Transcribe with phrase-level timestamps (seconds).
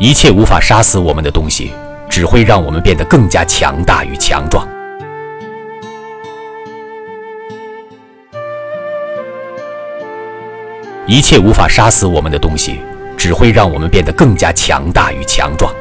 [0.00, 1.72] 一切无法杀死我们的东西
[2.08, 4.66] 只会让我们变得更加强大与强壮。
[11.04, 12.80] 一切无法杀死我们的东西
[13.16, 15.74] 只会让我们变得更加强大与强壮。